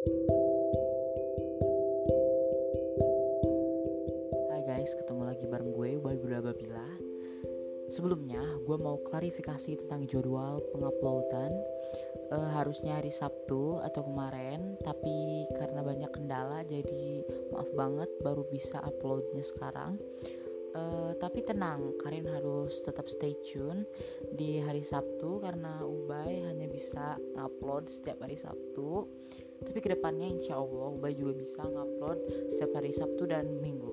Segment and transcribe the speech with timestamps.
[0.00, 0.08] Hai
[4.64, 6.88] guys, ketemu lagi bareng gue Ubay Babila.
[7.92, 11.52] Sebelumnya, gue mau klarifikasi tentang jadwal penguploadan.
[12.32, 17.20] E, harusnya hari Sabtu atau kemarin, tapi karena banyak kendala, jadi
[17.52, 20.00] maaf banget baru bisa uploadnya sekarang.
[20.70, 23.82] Uh, tapi tenang, kalian harus tetap stay tune
[24.38, 29.10] di hari Sabtu karena Ubay hanya bisa ngupload setiap hari Sabtu.
[29.66, 32.18] Tapi ke depannya insya Allah Ubay juga bisa ngupload
[32.54, 33.90] setiap hari Sabtu dan Minggu.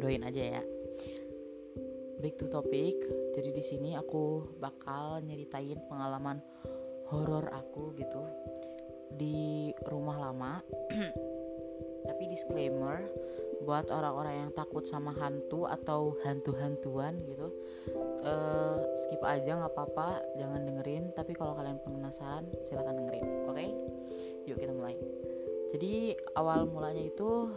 [0.00, 0.62] Doain aja ya.
[2.24, 2.96] Back to topic.
[3.36, 6.40] Jadi di sini aku bakal nyeritain pengalaman
[7.12, 8.24] horor aku gitu
[9.20, 10.64] di rumah lama.
[12.04, 13.08] tapi disclaimer
[13.62, 17.52] buat orang-orang yang takut sama hantu atau hantu-hantuan gitu.
[18.24, 21.14] Uh, skip aja nggak apa-apa jangan dengerin.
[21.14, 23.54] Tapi kalau kalian penasaran silahkan dengerin oke?
[23.54, 23.68] Okay?
[24.48, 24.96] yuk kita mulai.
[25.70, 27.50] Jadi awal mulanya itu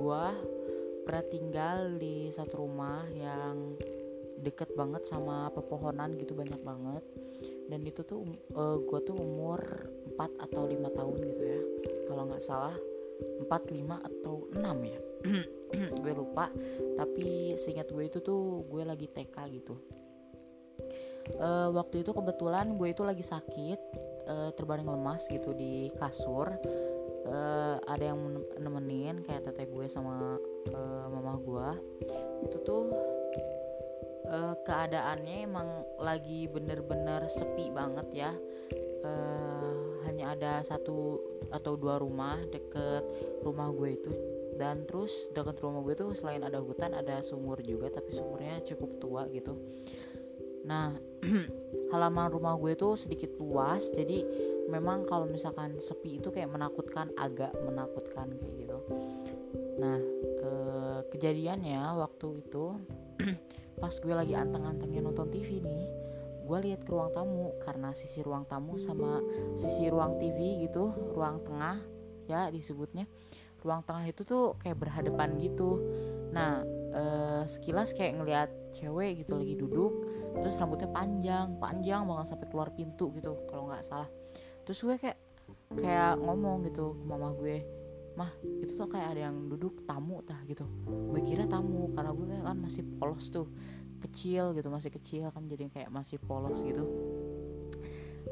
[0.00, 0.34] gua
[1.06, 3.74] pernah tinggal di satu rumah yang
[4.40, 7.04] deket banget sama pepohonan gitu banyak banget.
[7.70, 8.26] Dan itu tuh
[8.58, 9.60] uh, gua tuh umur
[10.18, 11.60] 4 atau lima tahun gitu ya
[12.10, 12.74] kalau nggak salah
[13.44, 15.00] 4, 5 atau 6 ya?
[16.02, 16.50] Gue lupa
[16.98, 19.78] tapi seingat gue itu tuh gue lagi TK gitu.
[21.38, 23.80] Uh, waktu itu kebetulan gue itu lagi sakit
[24.26, 26.50] uh, terbaring lemas gitu di kasur.
[27.30, 30.40] Uh, ada yang nemenin kayak teteh gue sama
[30.74, 31.68] uh, mama gue.
[32.50, 32.82] Itu tuh
[34.26, 35.68] uh, keadaannya emang
[36.00, 38.32] lagi bener-bener sepi banget ya.
[39.06, 41.20] Uh, hanya ada satu
[41.50, 43.04] atau dua rumah deket
[43.44, 44.12] rumah gue itu.
[44.60, 48.90] Dan terus deket rumah gue tuh selain ada hutan ada sumur juga tapi sumurnya cukup
[49.00, 49.56] tua gitu.
[50.68, 50.92] Nah
[51.92, 54.22] halaman rumah gue tuh sedikit luas jadi
[54.68, 58.78] memang kalau misalkan sepi itu kayak menakutkan agak menakutkan kayak gitu.
[59.80, 60.50] Nah e,
[61.10, 62.76] kejadiannya waktu itu
[63.82, 66.09] pas gue lagi anteng-antengnya nonton TV nih
[66.50, 69.22] gue lihat ke ruang tamu karena sisi ruang tamu sama
[69.54, 71.78] sisi ruang TV gitu ruang tengah
[72.26, 73.06] ya disebutnya.
[73.62, 75.78] Ruang tengah itu tuh kayak berhadapan gitu.
[76.34, 79.94] Nah eh, sekilas kayak ngelihat cewek gitu lagi duduk
[80.30, 84.10] terus rambutnya panjang panjang banget sampai keluar pintu gitu kalau nggak salah.
[84.66, 85.18] Terus gue kayak
[85.78, 87.62] kayak ngomong gitu ke mama gue
[88.18, 90.66] mah itu tuh kayak ada yang duduk tamu tah gitu.
[90.86, 93.46] Gue kira tamu karena gue kan masih polos tuh
[94.00, 96.84] kecil gitu masih kecil kan jadi kayak masih polos gitu.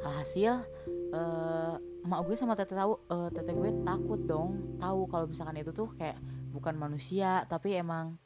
[0.02, 0.64] Hasil
[1.12, 5.70] uh, emak gue sama tete tahu uh, tete gue takut dong tahu kalau misalkan itu
[5.74, 6.16] tuh kayak
[6.50, 8.16] bukan manusia tapi emang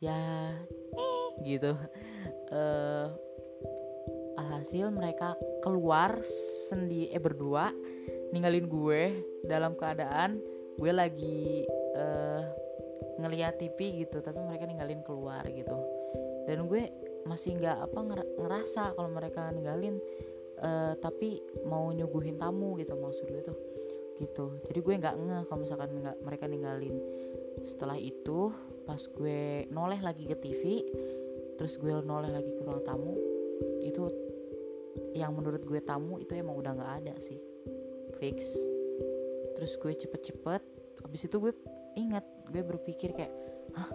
[0.00, 0.16] ya
[0.96, 1.76] eh, gitu.
[2.50, 3.12] Uh,
[4.40, 6.16] alhasil mereka keluar
[6.68, 7.68] sendi eh berdua
[8.32, 9.02] ninggalin gue
[9.44, 10.40] dalam keadaan
[10.80, 11.68] gue lagi
[11.98, 12.42] uh,
[13.20, 15.99] ngeliat TV gitu tapi mereka ninggalin keluar gitu
[16.50, 16.90] dan gue
[17.30, 17.98] masih nggak apa
[18.42, 20.02] ngerasa kalau mereka ninggalin
[20.58, 23.58] uh, tapi mau nyuguhin tamu gitu maksud gue tuh
[24.18, 24.52] gitu.
[24.68, 25.96] Jadi gue nggak ngeh kalau misalkan
[26.26, 26.92] mereka ninggalin.
[27.64, 28.52] Setelah itu
[28.84, 30.84] pas gue noleh lagi ke TV
[31.56, 33.14] terus gue noleh lagi ke ruang tamu
[33.84, 34.08] itu
[35.14, 37.38] yang menurut gue tamu itu emang udah nggak ada sih.
[38.18, 38.58] Fix.
[39.56, 40.62] Terus gue cepet-cepet
[41.00, 41.52] habis itu gue
[41.96, 43.32] ingat gue berpikir kayak
[43.72, 43.88] hah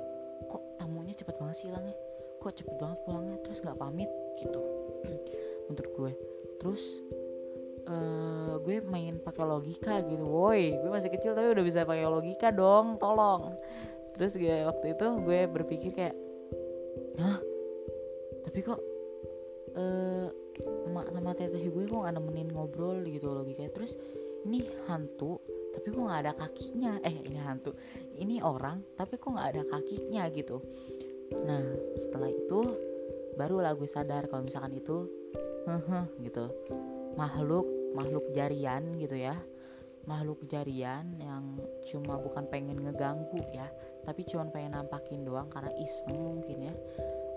[0.49, 1.95] kok tamunya cepet banget sih hilangnya
[2.39, 3.37] kok cepet banget pulangnya?
[3.43, 4.61] Terus nggak pamit gitu.
[5.69, 6.11] Menurut gue.
[6.61, 6.83] Terus
[7.89, 10.75] uh, gue main pakai logika gitu woi.
[10.77, 13.55] Gue masih kecil tapi udah bisa pakai logika dong tolong.
[14.15, 16.15] Terus gue waktu itu gue berpikir kayak
[17.19, 17.39] hah?
[18.45, 18.79] Tapi kok
[19.75, 20.27] uh,
[20.87, 23.67] emak sama teteh gue kok gak nemenin ngobrol gitu logika?
[23.71, 23.97] Terus
[24.45, 25.41] ini hantu
[25.75, 26.91] tapi kok nggak ada kakinya?
[27.03, 27.75] Eh ini hantu.
[28.15, 30.23] Ini orang tapi kok nggak ada kakinya?
[30.31, 30.57] Gitu
[31.33, 31.63] nah
[31.97, 32.59] setelah itu
[33.35, 35.09] barulah gue sadar kalau misalkan itu
[35.65, 36.51] hehe gitu.
[37.15, 37.65] Makhluk
[37.95, 39.35] makhluk jarian gitu ya.
[40.05, 41.57] Makhluk jarian yang
[41.89, 43.65] cuma bukan pengen ngeganggu ya
[44.05, 46.73] tapi cuma pengen nampakin doang karena iseng mungkin ya.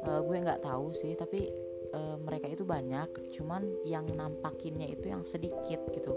[0.06, 1.50] Uh, gue nggak tahu sih tapi
[1.96, 6.14] uh, mereka itu banyak cuman yang nampakinnya itu yang sedikit gitu.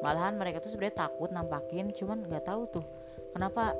[0.00, 2.86] Malahan mereka tuh sebenarnya takut nampakin cuman nggak tahu tuh
[3.34, 3.74] kenapa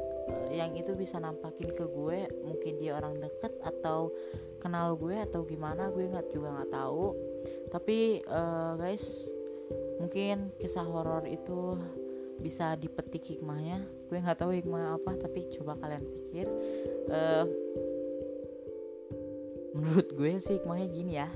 [0.53, 4.13] yang itu bisa nampakin ke gue mungkin dia orang deket atau
[4.59, 7.07] kenal gue atau gimana gue nggak juga nggak tahu.
[7.73, 9.29] Tapi uh, guys
[10.01, 11.79] mungkin kisah horor itu
[12.41, 13.83] bisa dipetik hikmahnya.
[14.09, 16.47] Gue nggak tahu hikmah apa tapi coba kalian pikir.
[17.09, 17.45] Uh,
[19.77, 21.29] menurut gue sih hikmahnya gini ya.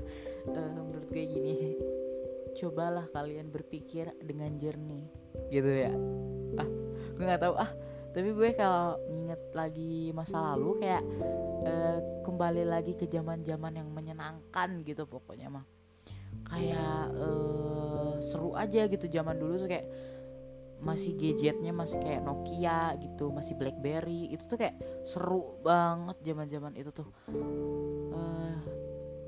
[0.49, 1.55] Uh, menurut gue gini.
[2.53, 5.09] Cobalah kalian berpikir dengan jernih
[5.49, 5.93] gitu ya.
[6.61, 6.69] Ah
[7.13, 7.55] gue nggak tahu.
[7.57, 7.71] Ah
[8.13, 11.03] tapi gue kalau inget lagi masa lalu kayak
[11.65, 15.65] uh, kembali lagi ke zaman zaman yang menyenangkan gitu pokoknya mah.
[16.45, 19.89] Kayak uh, seru aja gitu zaman dulu tuh kayak
[20.83, 24.75] masih gadgetnya masih kayak Nokia gitu masih BlackBerry itu tuh kayak
[25.07, 27.09] seru banget zaman zaman itu tuh.
[28.13, 28.61] Uh,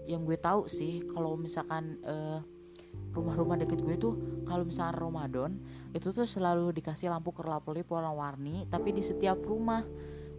[0.05, 2.45] yang gue tahu sih kalau misalkan uh,
[3.15, 4.13] rumah-rumah deket gue tuh
[4.44, 5.56] kalau misalnya Ramadan
[5.95, 9.83] itu tuh selalu dikasih lampu kerlap-kerlip warna-warni tapi di setiap rumah.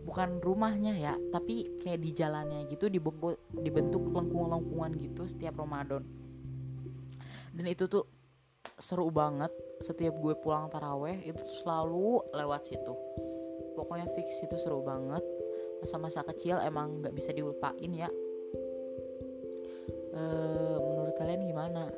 [0.07, 6.07] Bukan rumahnya ya tapi kayak di jalannya gitu dibentuk dibentuk lengkung-lengkungan gitu setiap Ramadan.
[7.51, 8.07] Dan itu tuh
[8.79, 9.51] seru banget
[9.81, 12.95] setiap gue pulang taraweh itu selalu lewat situ.
[13.75, 15.25] Pokoknya fix itu seru banget.
[15.85, 18.09] Masa-masa kecil emang nggak bisa dilupain ya.
[20.17, 20.23] E,
[20.81, 21.93] menurut kalian gimana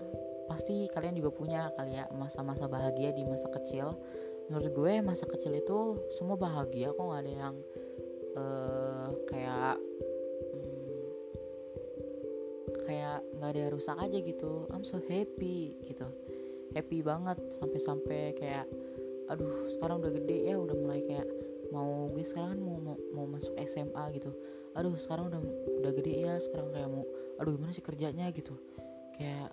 [0.49, 3.95] pasti kalian juga punya kali ya masa-masa bahagia di masa kecil.
[4.49, 7.57] Menurut gue masa kecil itu semua bahagia kok nggak ada yang
[8.35, 9.77] uh, kayak
[10.57, 11.05] hmm,
[12.89, 14.65] kayak nggak ada yang rusak aja gitu.
[14.73, 16.09] I'm so happy gitu.
[16.73, 18.65] Happy banget sampai-sampai kayak
[19.29, 21.29] aduh sekarang udah gede ya udah mulai kayak
[21.69, 24.33] mau gue sekarang kan mau, mau mau masuk SMA gitu.
[24.73, 25.41] Aduh sekarang udah
[25.85, 27.05] udah gede ya sekarang kayak mau
[27.37, 28.57] aduh gimana sih kerjanya gitu.
[29.13, 29.53] Kayak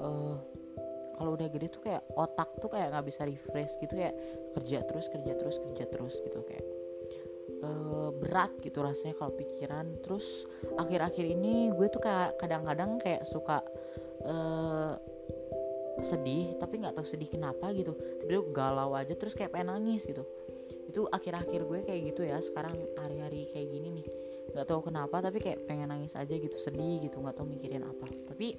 [0.00, 0.36] uh,
[1.16, 4.16] kalau udah gede tuh kayak otak tuh kayak nggak bisa refresh gitu kayak
[4.56, 6.64] kerja terus kerja terus kerja terus gitu kayak
[7.62, 9.86] uh, berat gitu rasanya kalau pikiran.
[10.02, 10.44] Terus
[10.76, 13.62] akhir-akhir ini gue tuh kayak kadang-kadang kayak suka
[14.26, 14.98] uh,
[16.02, 17.94] sedih tapi nggak tahu sedih kenapa gitu.
[18.26, 20.26] Tiba galau aja terus kayak pengen nangis gitu.
[20.88, 24.06] Itu akhir-akhir gue kayak gitu ya sekarang hari-hari kayak gini nih.
[24.52, 28.06] Nggak tahu kenapa tapi kayak pengen nangis aja gitu sedih gitu nggak tahu mikirin apa.
[28.28, 28.58] Tapi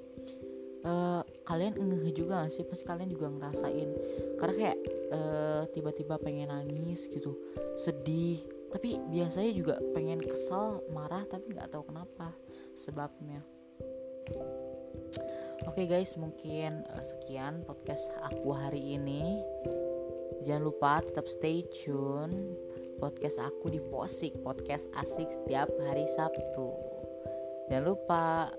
[0.88, 2.63] uh, kalian ngeh juga gak sih?
[2.63, 3.90] Pasti kalian juga ngerasain.
[4.40, 4.78] Karena kayak
[5.12, 7.36] uh, tiba-tiba pengen nangis gitu
[7.80, 8.44] sedih.
[8.74, 12.34] Tapi biasanya juga pengen kesel marah tapi nggak tahu kenapa
[12.74, 13.38] sebabnya.
[15.69, 19.45] Oke okay guys, mungkin uh, sekian podcast aku hari ini.
[20.44, 22.57] Jangan lupa tetap stay tune
[22.98, 26.74] podcast aku di Posik, podcast asik setiap hari Sabtu.
[27.69, 28.51] Jangan lupa